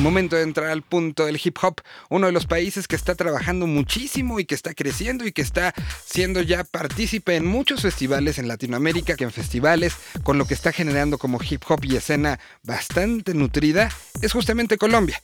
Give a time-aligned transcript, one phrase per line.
[0.00, 3.66] Momento de entrar al punto del hip hop, uno de los países que está trabajando
[3.66, 5.74] muchísimo y que está creciendo y que está
[6.06, 10.72] siendo ya partícipe en muchos festivales en Latinoamérica, que en festivales, con lo que está
[10.72, 13.90] generando como hip hop y escena bastante nutrida,
[14.22, 15.20] es justamente Colombia.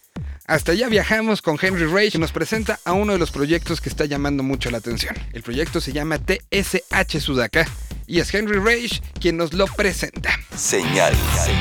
[0.46, 3.88] Hasta allá viajamos con Henry Rage que nos presenta a uno de los proyectos que
[3.88, 5.14] está llamando mucho la atención.
[5.32, 7.66] El proyecto se llama TSH Sudaka
[8.06, 10.38] y es Henry Rage quien nos lo presenta.
[10.54, 11.14] Señal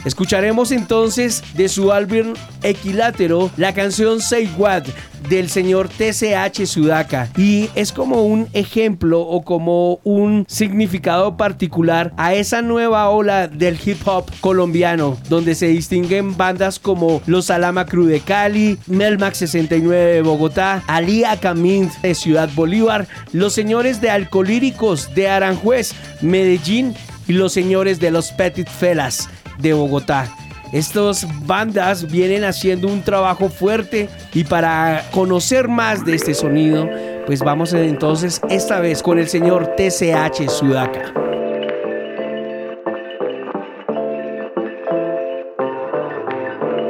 [0.07, 4.85] Escucharemos entonces de su álbum Equilátero la canción Say What
[5.29, 12.35] del señor TCH Sudaka y es como un ejemplo o como un significado particular a
[12.35, 18.07] esa nueva ola del hip hop colombiano donde se distinguen bandas como Los Alama Cruz
[18.07, 25.13] de Cali, Melmax 69 de Bogotá, Ali Camín de Ciudad Bolívar, Los Señores de Alcolíricos
[25.17, 26.95] de Aranjuez, Medellín
[27.27, 29.29] y Los Señores de los Petit Felas
[29.59, 30.29] de Bogotá.
[30.73, 36.89] Estas bandas vienen haciendo un trabajo fuerte y para conocer más de este sonido,
[37.25, 41.13] pues vamos entonces esta vez con el señor TCH Sudaka.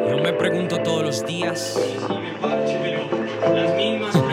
[0.08, 1.78] Yo me pregunto todos los días.
[3.42, 4.25] Salí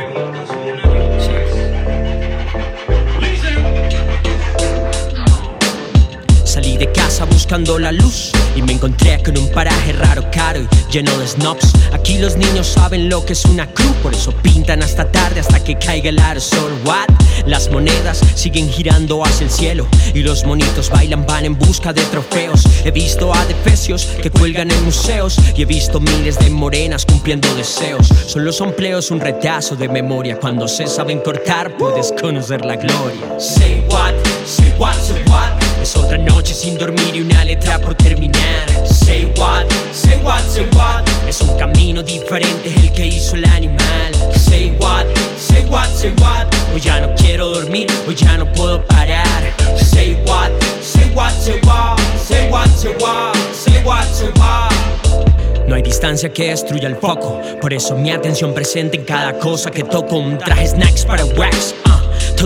[6.83, 11.17] de casa buscando la luz y me encontré con un paraje raro, caro y lleno
[11.17, 11.71] de snobs.
[11.93, 15.63] Aquí los niños saben lo que es una cruz, por eso pintan hasta tarde hasta
[15.63, 16.73] que caiga el aerosol.
[16.83, 17.07] What?
[17.45, 22.01] Las monedas siguen girando hacia el cielo y los monitos bailan, van en busca de
[22.03, 22.65] trofeos.
[22.83, 27.53] He visto a defecios que cuelgan en museos y he visto miles de morenas cumpliendo
[27.55, 28.09] deseos.
[28.27, 30.37] Son los empleos un retazo de memoria.
[30.37, 33.39] Cuando se saben cortar, puedes conocer la gloria.
[33.39, 34.13] Say what,
[34.45, 35.62] say what, say what.
[35.83, 38.69] Es otra noche sin dormir y una letra por terminar.
[38.85, 41.03] Say what, say what, say what.
[41.27, 44.13] Es un camino diferente el que hizo el animal.
[44.33, 45.05] Say what,
[45.37, 46.47] say what, say what.
[46.73, 49.53] Hoy ya no quiero dormir, hoy ya no puedo parar.
[49.75, 50.51] Say what,
[50.81, 51.99] say what, say what.
[52.17, 55.67] Say what, say what, say what, say what.
[55.67, 59.69] No hay distancia que destruya el foco, por eso mi atención presente en cada cosa
[59.69, 60.15] que toco.
[60.15, 61.75] Un traje snacks para wax.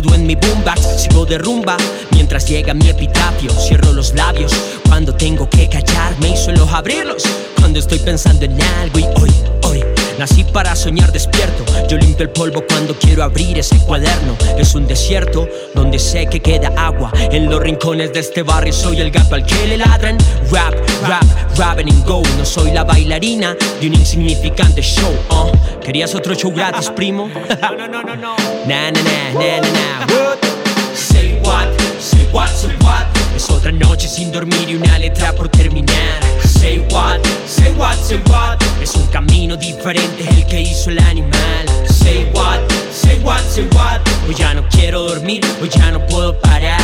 [0.02, 1.76] Todo en mi boombox, sigo de rumba
[2.12, 3.50] mientras llega mi epitafio.
[3.52, 4.52] Cierro los labios
[4.88, 7.24] cuando tengo que callarme y suelo abrirlos
[7.60, 9.00] cuando estoy pensando en algo.
[9.00, 9.32] Y hoy,
[9.64, 11.64] hoy Nací para soñar despierto.
[11.88, 14.36] Yo limpio el polvo cuando quiero abrir ese cuaderno.
[14.58, 17.12] Es un desierto donde sé que queda agua.
[17.32, 20.18] En los rincones de este barrio soy el gato al que le ladran.
[20.52, 20.74] Rap,
[21.08, 21.24] rap,
[21.58, 22.24] rap and go.
[22.38, 25.14] No soy la bailarina de un insignificante show.
[25.30, 25.52] Uh.
[25.82, 27.30] ¿Querías otro show gratis, primo?
[27.62, 28.36] no, no, no, no, no.
[28.66, 30.58] Nah, nah, nah, nah, nah, What?
[30.98, 31.68] Say what,
[32.00, 33.06] say what, say what.
[33.36, 36.20] Es otra noche sin dormir y una letra por terminar.
[36.44, 38.58] Say what, say what, say what.
[38.82, 41.68] Es un camino diferente el que hizo el animal.
[41.88, 42.60] Say what,
[42.92, 44.02] say what, say what.
[44.28, 46.77] Hoy ya no quiero dormir, hoy ya no puedo parar.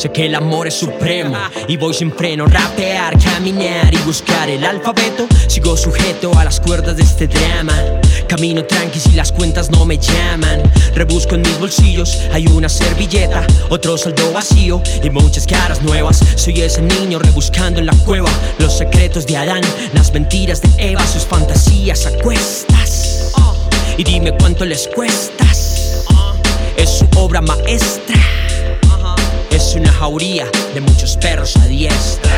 [0.00, 1.36] Sé que el amor es supremo
[1.68, 5.26] y voy sin freno, rapear, caminar y buscar el alfabeto.
[5.46, 7.74] Sigo sujeto a las cuerdas de este drama.
[8.26, 10.62] Camino tranqui si las cuentas no me llaman.
[10.94, 16.24] Rebusco en mis bolsillos, hay una servilleta, otro saldo vacío y muchas caras nuevas.
[16.34, 19.60] Soy ese niño rebuscando en la cueva los secretos de Adán,
[19.92, 23.34] las mentiras de Eva, sus fantasías a cuestas.
[23.98, 26.06] Y dime cuánto les cuestas.
[26.78, 28.29] Es su obra maestra
[29.50, 32.30] es una jauría de muchos perros a diestra.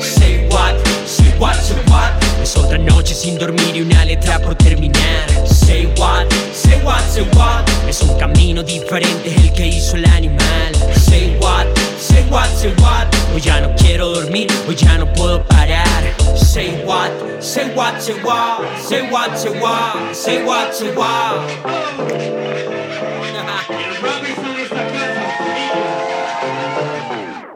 [0.00, 0.74] Say what,
[1.06, 2.12] say what, say what.
[2.42, 4.56] Es otra noche sin dormir y una letra por
[18.14, 22.18] what, say what, say what, say what, say what.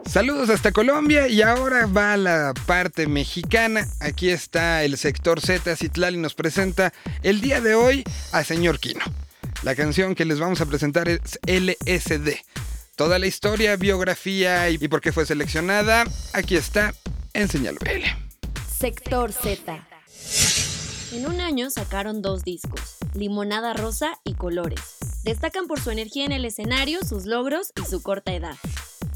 [0.05, 3.87] Saludos hasta Colombia y ahora va la parte mexicana.
[3.99, 9.01] Aquí está el sector Z Citlali nos presenta el día de hoy a Señor Kino.
[9.63, 12.29] La canción que les vamos a presentar es LSD.
[12.95, 16.03] Toda la historia, biografía y por qué fue seleccionada,
[16.33, 16.93] aquí está
[17.33, 18.05] en Señal BL.
[18.69, 19.83] Sector Z.
[21.13, 24.97] En un año sacaron dos discos, Limonada Rosa y Colores.
[25.23, 28.55] Destacan por su energía en el escenario, sus logros y su corta edad.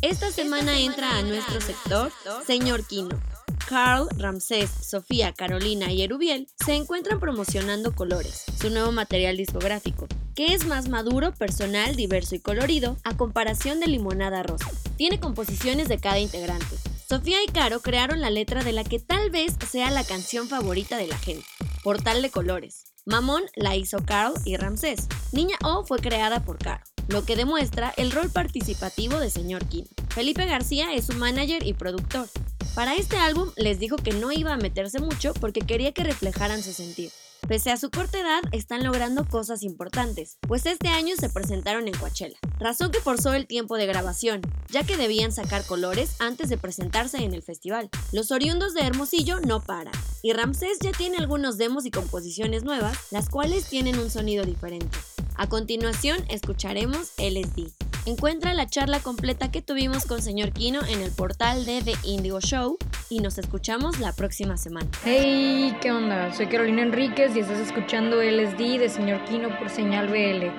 [0.04, 2.12] Esta semana entra a nuestro sector
[2.46, 3.20] Señor Kino.
[3.68, 10.54] Carl, Ramsés, Sofía, Carolina y Erubiel se encuentran promocionando Colores, su nuevo material discográfico, que
[10.54, 14.70] es más maduro, personal, diverso y colorido a comparación de Limonada Rosa.
[14.98, 16.78] Tiene composiciones de cada integrante.
[17.10, 20.98] Sofía y Caro crearon la letra de la que tal vez sea la canción favorita
[20.98, 21.46] de la gente,
[21.88, 22.84] Portal de Colores.
[23.06, 25.08] Mamón la hizo Carl y Ramsés.
[25.32, 29.88] Niña O fue creada por Caro, lo que demuestra el rol participativo de Señor Kino.
[30.10, 32.28] Felipe García es su manager y productor.
[32.76, 36.62] Para este álbum les dijo que no iba a meterse mucho porque quería que reflejaran
[36.62, 37.10] su sentir.
[37.48, 41.94] Pese a su corta edad, están logrando cosas importantes, pues este año se presentaron en
[41.94, 46.58] Coachella, razón que forzó el tiempo de grabación, ya que debían sacar colores antes de
[46.58, 47.90] presentarse en el festival.
[48.12, 52.98] Los oriundos de Hermosillo no paran, y Ramsés ya tiene algunos demos y composiciones nuevas,
[53.12, 54.98] las cuales tienen un sonido diferente.
[55.36, 57.77] A continuación, escucharemos LSD.
[58.08, 62.40] Encuentra la charla completa que tuvimos con señor Kino en el portal de The Indigo
[62.40, 62.78] Show
[63.10, 64.88] y nos escuchamos la próxima semana.
[65.04, 66.32] Hey, ¿qué onda?
[66.34, 70.54] Soy Carolina Enríquez y estás escuchando LSD de señor Kino por señal BL.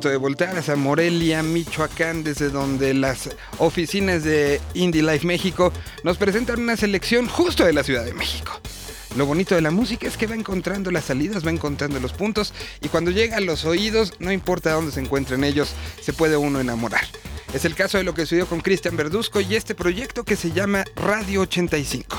[0.00, 3.28] Momento de voltear hacia Morelia, Michoacán, desde donde las
[3.58, 8.58] oficinas de Indie Life México nos presentan una selección justo de la Ciudad de México.
[9.14, 12.54] Lo bonito de la música es que va encontrando las salidas, va encontrando los puntos
[12.80, 16.60] y cuando llega a los oídos, no importa dónde se encuentren ellos, se puede uno
[16.60, 17.04] enamorar.
[17.52, 20.52] Es el caso de lo que sucedió con Cristian Verduzco y este proyecto que se
[20.52, 22.16] llama Radio 85.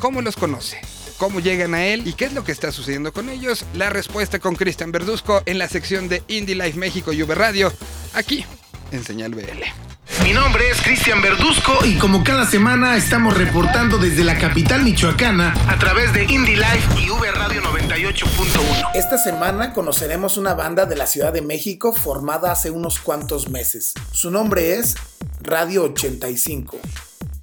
[0.00, 0.80] ¿Cómo los conoce?
[1.20, 2.06] ¿Cómo llegan a él?
[2.06, 3.66] ¿Y qué es lo que está sucediendo con ellos?
[3.74, 7.70] La respuesta con Cristian Verduzco en la sección de Indie Life México y V Radio,
[8.14, 8.46] aquí
[8.90, 10.22] en Señal BL.
[10.24, 15.54] Mi nombre es Cristian Verduzco y como cada semana estamos reportando desde la capital michoacana
[15.68, 18.92] a través de Indie Life y V Radio 98.1.
[18.94, 23.92] Esta semana conoceremos una banda de la Ciudad de México formada hace unos cuantos meses.
[24.10, 24.94] Su nombre es
[25.42, 26.78] Radio 85.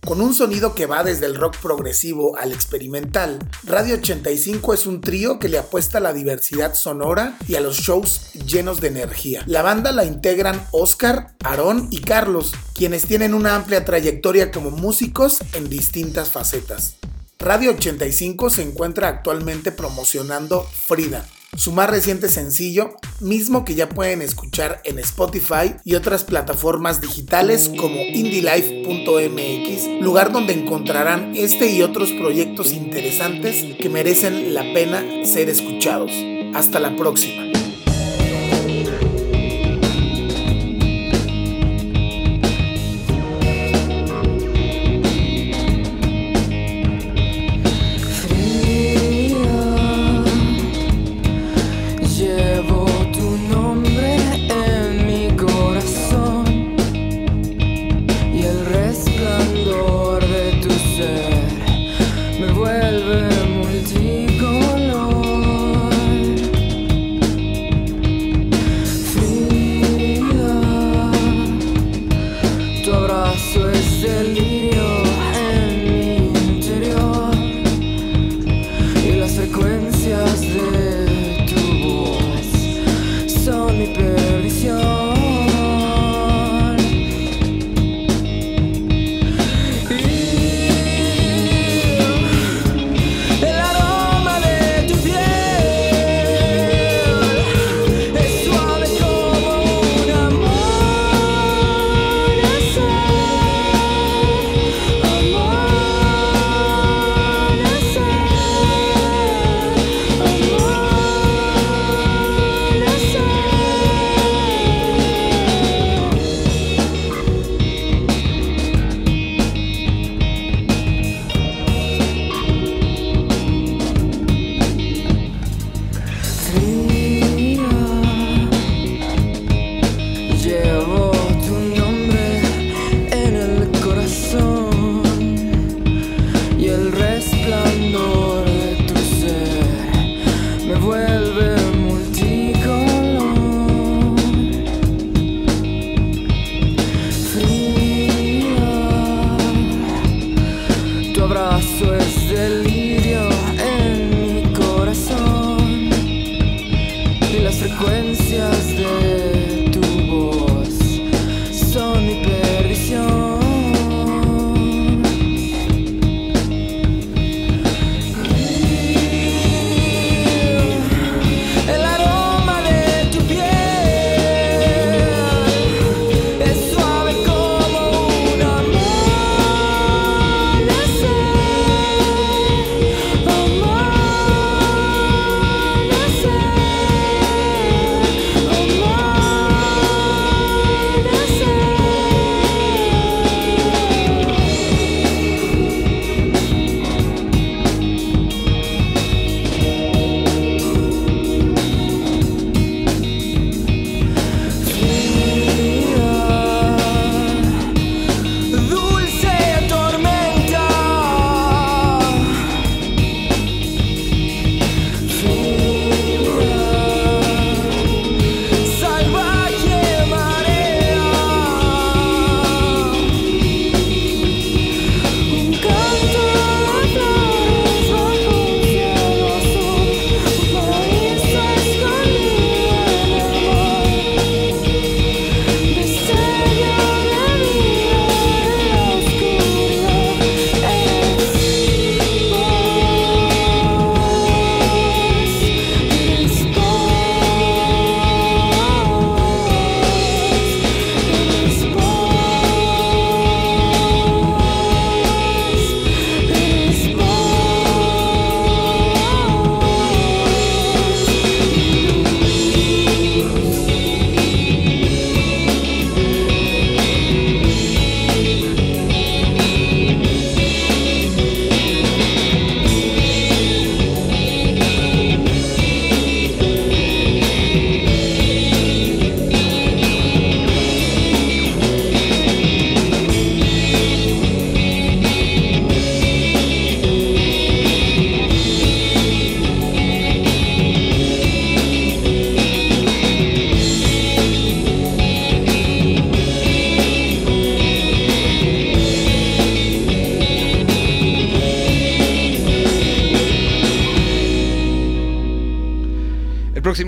[0.08, 5.02] Con un sonido que va desde el rock progresivo al experimental, Radio 85 es un
[5.02, 9.44] trío que le apuesta a la diversidad sonora y a los shows llenos de energía.
[9.48, 15.40] La banda la integran Oscar, Aarón y Carlos, quienes tienen una amplia trayectoria como músicos
[15.52, 16.96] en distintas facetas.
[17.38, 24.22] Radio 85 se encuentra actualmente promocionando Frida, su más reciente sencillo, mismo que ya pueden
[24.22, 32.12] escuchar en Spotify y otras plataformas digitales como indielife.mx, lugar donde encontrarán este y otros
[32.12, 36.12] proyectos interesantes que merecen la pena ser escuchados.
[36.54, 37.44] Hasta la próxima.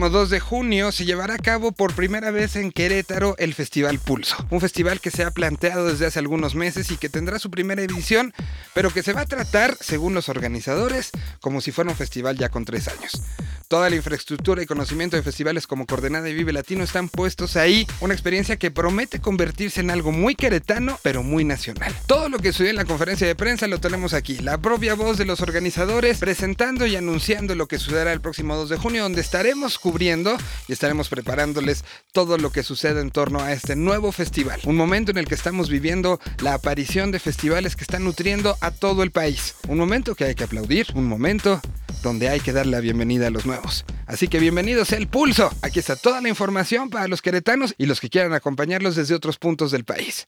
[0.09, 3.99] Próximo 2 de junio se llevará a cabo por primera vez en Querétaro el Festival
[3.99, 7.49] Pulso, un festival que se ha planteado desde hace algunos meses y que tendrá su
[7.49, 8.33] primera edición,
[8.73, 12.49] pero que se va a tratar, según los organizadores, como si fuera un festival ya
[12.49, 13.21] con tres años.
[13.69, 17.85] Toda la infraestructura y conocimiento de festivales como Coordenada y Vive Latino están puestos ahí,
[18.01, 21.93] una experiencia que promete convertirse en algo muy queretano, pero muy nacional.
[22.07, 25.19] Todo lo que sucedió en la conferencia de prensa lo tenemos aquí, la propia voz
[25.19, 29.21] de los organizadores presentando y anunciando lo que sucederá el próximo 2 de junio, donde
[29.21, 30.35] estaremos cubriendo
[30.67, 34.59] y estaremos preparándoles todo lo que sucede en torno a este nuevo festival.
[34.65, 38.71] Un momento en el que estamos viviendo la aparición de festivales que están nutriendo a
[38.71, 39.53] todo el país.
[39.67, 41.61] Un momento que hay que aplaudir, un momento
[42.01, 43.85] donde hay que dar la bienvenida a los nuevos.
[44.05, 45.51] Así que bienvenidos a El Pulso.
[45.61, 49.37] Aquí está toda la información para los queretanos y los que quieran acompañarlos desde otros
[49.37, 50.27] puntos del país.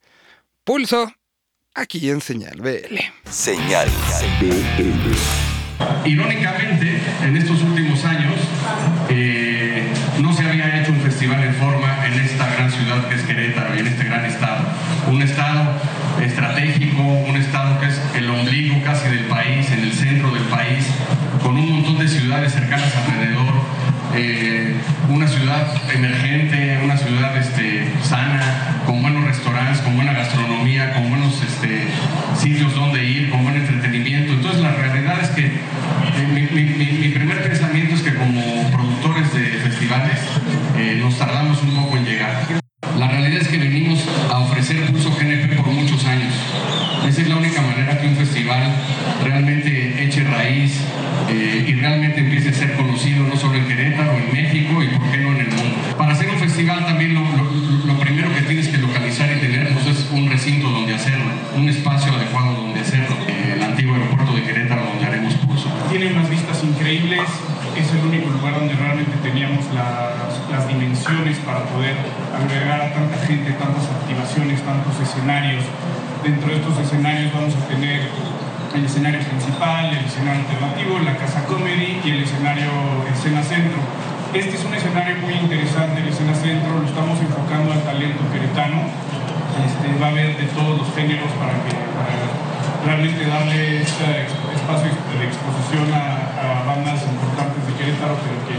[0.64, 1.12] Pulso,
[1.74, 2.98] aquí en Señal BL.
[3.30, 3.90] Señal
[4.40, 5.52] BL.
[6.06, 8.36] Irónicamente, en estos últimos años,
[9.10, 9.88] eh,
[10.20, 13.76] no se había hecho un festival en forma en esta gran ciudad que es Querétaro
[13.76, 14.66] y en este gran estado.
[15.10, 15.80] Un estado
[16.22, 20.86] estratégico, un estado que es el ombligo casi del país, en el centro del país,
[21.42, 22.08] con un montón de
[22.52, 23.54] cercanas alrededor,
[24.16, 24.76] eh,
[25.10, 31.42] una ciudad emergente, una ciudad este, sana, con buenos restaurantes, con buena gastronomía, con buenos
[31.42, 31.88] este,
[32.38, 34.34] sitios donde ir, con buen entretenimiento.
[34.34, 40.20] Entonces la realidad es que eh, mi, primer pensamiento es que como productores de festivales
[40.78, 42.44] eh, nos tardamos un poco en llegar.
[42.98, 46.34] La realidad es que venimos a ofrecer curso GNP por muchos años.
[47.08, 48.62] Esa es la única manera que un festival
[49.24, 50.82] realmente eche raíz,
[51.32, 55.12] eh, y realmente empiece a ser conocido no solo en Querétaro, en México y por
[55.12, 55.78] qué no en el mundo.
[55.98, 57.24] Para hacer un festival también lo,
[58.00, 62.14] primero que tienes que localizar y tener pues, es un recinto donde hacerlo, un espacio
[62.14, 65.70] adecuado donde hacerlo, eh, el antiguo aeropuerto de Querétaro donde haremos pulso.
[65.90, 67.22] Tiene unas vistas increíbles,
[67.78, 71.96] es el único lugar donde realmente teníamos las, las dimensiones para poder
[72.36, 75.64] agregar a tanta gente, tantas activaciones, tantos escenarios.
[76.72, 78.00] Estos escenarios vamos a tener
[78.72, 82.72] el escenario principal, el escenario alternativo, la casa comedy y el escenario
[83.12, 83.76] escena centro.
[84.32, 88.88] Este es un escenario muy interesante, el escena centro lo estamos enfocando al talento queretano.
[89.68, 91.76] Este, va a haber de todos los géneros para, que,
[92.88, 98.56] realmente darle este espacio de exposición a, bandas importantes de Querétaro, pero que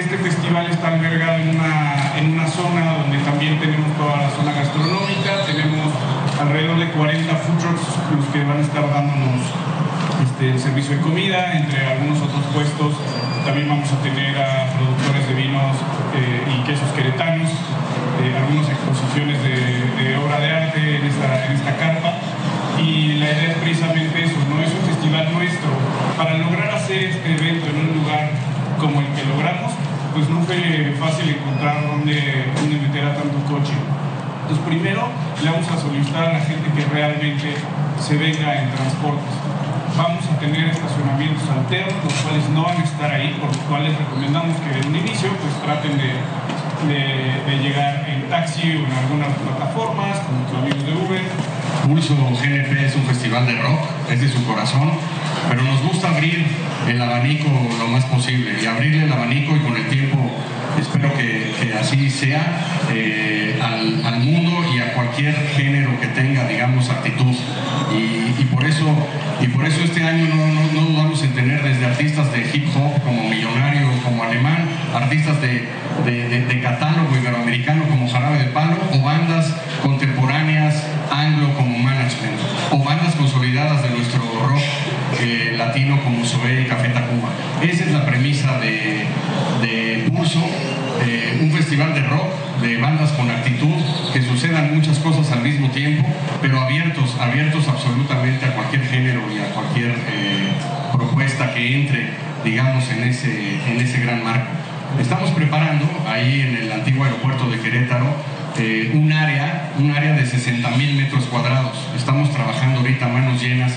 [0.00, 4.52] este festival está albergado en una, en una zona donde también tenemos toda la zona
[4.52, 5.92] gastronómica, tenemos
[6.40, 7.84] alrededor de 40 food trucks
[8.16, 9.44] los que van a estar dándonos
[10.24, 12.96] este, servicio de comida, entre algunos otros puestos
[13.44, 15.76] también vamos a tener a productores de vinos
[16.16, 17.48] eh, y quesos queretanos,
[18.20, 22.12] eh, algunas exposiciones de, obra de arte en esta, en esta carpa
[22.80, 25.70] y la idea es precisamente eso, no es un festival nuestro.
[26.16, 28.30] Para lograr hacer este evento en un lugar
[28.78, 29.72] como el que logramos,
[30.12, 33.76] pues no fue fácil encontrar dónde, dónde meter a tanto coche.
[34.42, 35.08] Entonces primero
[35.42, 37.54] le vamos a solicitar a la gente que realmente
[38.00, 39.32] se venga en transportes.
[39.96, 43.96] Vamos a tener estacionamientos alternos, los cuales no van a estar ahí, por los cuales
[43.96, 50.18] recomendamos que de un inicio pues traten de, llegar en taxi o en algunas plataformas,
[50.20, 51.22] como tus amigos de Uber.
[51.86, 54.92] Pulso GNP es un festival de rock, es de su corazón,
[55.48, 56.46] pero nos gusta abrir
[56.88, 57.48] el abanico
[57.78, 60.30] lo más posible y abrirle el abanico y con el tiempo
[60.78, 62.60] espero que, así sea
[62.92, 67.34] eh, al, mundo y a cualquier género que tenga, digamos, actitud.
[67.92, 68.86] Y, por, eso,
[69.40, 73.28] y por eso este año no, dudamos en tener desde artistas de hip hop como
[73.28, 75.68] Millonario, como Alemán, artistas de,
[76.04, 82.38] de catálogo iberoamericano como Jarabe de Palo, o bandas contemporáneas anglo como Management,
[82.70, 84.62] o bandas consolidadas de nuestro rock
[85.20, 87.30] eh, latino como Zoé y Café Tacuba.
[87.62, 88.29] Esa es la premisa de,
[90.38, 93.74] eh, un festival de rock, de bandas con actitud,
[94.12, 96.06] que sucedan muchas cosas al mismo tiempo,
[96.40, 100.52] pero abiertos, abiertos absolutamente a cualquier género y a cualquier eh,
[100.92, 102.10] propuesta que entre,
[102.44, 104.50] digamos, en ese, en ese gran marco.
[105.00, 108.14] Estamos preparando ahí en el antiguo aeropuerto de Querétaro
[108.92, 111.72] un área, un área de 60 mil metros cuadrados.
[111.96, 113.72] Estamos trabajando ahorita manos llenas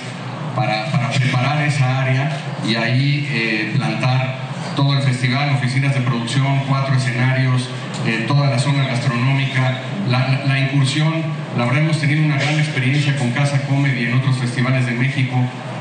[0.56, 2.38] para, preparar esa área
[2.68, 4.43] y ahí eh, plantar
[4.76, 7.70] todo el festival, oficinas de producción, cuatro escenarios,
[8.06, 11.14] eh, toda la zona gastronómica, la, incursión,
[11.58, 15.38] la verdad hemos tenido una gran experiencia con Casa Comedy en otros festivales de México,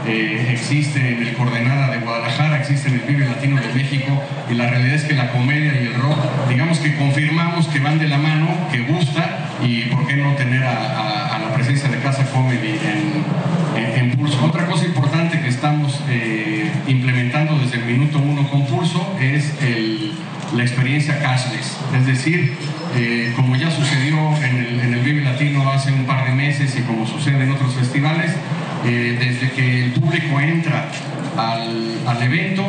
[0.07, 4.55] eh, existe en el Coordenada de Guadalajara, existe en el Vive Latino de México y
[4.55, 8.09] la realidad es que la comedia y el rock, digamos que confirmamos que van de
[8.09, 12.78] la mano, que gusta y por qué no tener a, la presencia de Casa Comedy
[12.78, 14.44] en, Pulso.
[14.44, 20.12] Otra cosa importante que estamos eh, implementando desde el minuto uno con Pulso es el
[20.55, 21.18] la experiencia
[21.96, 22.57] Es decir,
[22.94, 26.76] eh, como ya sucedió en el, en el Vive Latino hace un par de meses
[26.76, 28.33] y como sucede en otros festivales,
[28.85, 30.90] eh, desde que el público entra
[31.37, 32.64] al, al evento,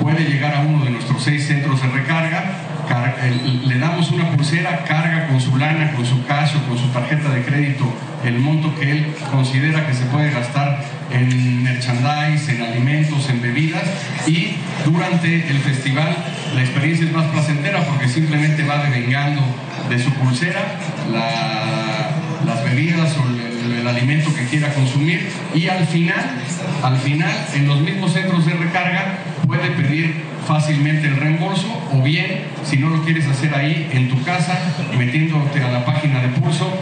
[0.00, 2.65] puede llegar a uno de nuestros seis centros de recarga,
[3.66, 7.30] le damos una pulsera, carga con su lana, con su cash o con su tarjeta
[7.30, 7.92] de crédito
[8.24, 13.84] el monto que él considera que se puede gastar en merchandise, en alimentos, en bebidas.
[14.26, 16.16] Y durante el festival
[16.54, 19.42] la experiencia es más placentera porque simplemente va devengando
[19.88, 20.60] de su pulsera
[22.44, 26.24] las bebidas o el, el, alimento que quiera consumir y al final,
[26.82, 30.14] al final en los mismos centros de recarga puede pedir
[30.46, 34.58] fácilmente el reembolso o bien si no lo quieres hacer ahí en tu casa
[34.96, 36.72] metiéndote a la página de pulso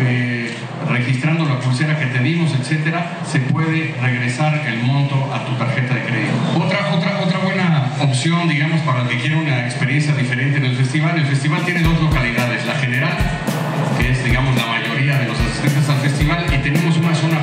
[0.00, 0.54] eh,
[0.88, 5.94] registrando la pulsera que te dimos, etcétera, se puede regresar el monto a tu tarjeta
[5.94, 6.34] de crédito.
[6.56, 10.76] Otra, otra, otra buena opción, digamos, para el que quiera una experiencia diferente en el
[10.76, 13.16] festival, el festival tiene dos localidades, la general,
[14.12, 17.33] digamos, la mayoría de los asistentes al festival, y tenemos una zona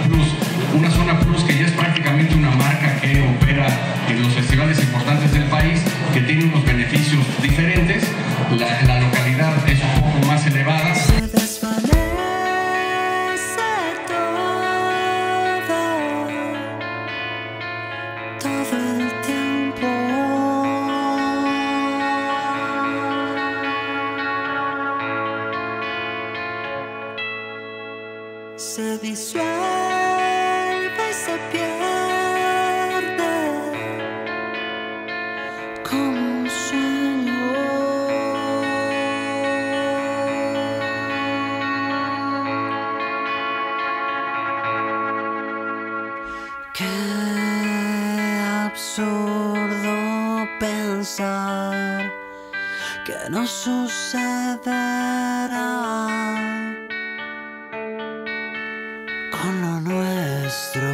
[60.79, 60.91] nuestro.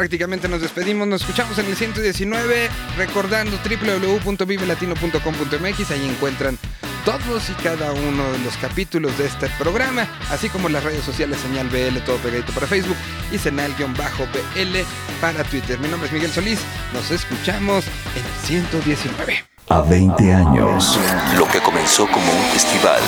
[0.00, 6.58] prácticamente nos despedimos, nos escuchamos en el 119, recordando www.vivelatino.com.mx, ahí encuentran
[7.04, 11.38] todos y cada uno de los capítulos de este programa, así como las redes sociales
[11.40, 12.96] Señal BL, todo pegadito para Facebook
[13.30, 14.78] y Senal-BL
[15.20, 15.78] para Twitter.
[15.80, 16.60] Mi nombre es Miguel Solís,
[16.94, 17.84] nos escuchamos
[18.16, 19.44] en el 119.
[19.68, 20.98] A 20 años,
[21.36, 23.02] lo que comenzó como un festival,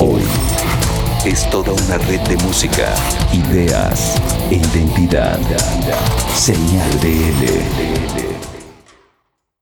[0.00, 0.22] hoy
[1.24, 2.94] es toda una red de música,
[3.32, 4.14] ideas
[4.50, 5.38] e identidad.
[6.34, 8.53] Señal BL.